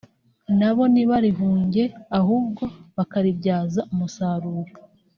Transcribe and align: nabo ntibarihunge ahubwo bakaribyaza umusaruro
nabo 0.59 0.83
ntibarihunge 0.93 1.83
ahubwo 2.19 2.63
bakaribyaza 2.95 3.81
umusaruro 3.93 4.71